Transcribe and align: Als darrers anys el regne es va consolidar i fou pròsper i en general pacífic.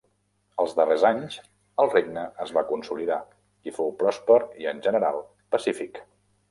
Als 0.61 0.71
darrers 0.77 1.03
anys 1.09 1.35
el 1.83 1.91
regne 1.91 2.23
es 2.47 2.55
va 2.57 2.65
consolidar 2.73 3.21
i 3.71 3.75
fou 3.79 3.95
pròsper 4.03 4.43
i 4.65 4.71
en 4.75 4.85
general 4.89 5.27
pacífic. 5.57 6.05